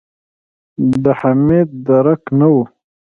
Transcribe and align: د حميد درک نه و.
د 1.03 1.03
حميد 1.19 1.69
درک 1.87 2.21
نه 2.39 2.47
و. 2.53 2.55